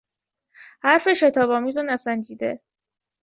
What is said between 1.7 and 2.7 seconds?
و نسنجیده